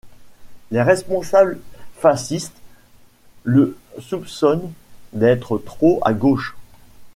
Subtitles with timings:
[0.71, 1.59] Les responsables
[1.95, 2.57] fascistes
[3.43, 4.73] le soupçonnent
[5.13, 6.55] d'être trop à gauche.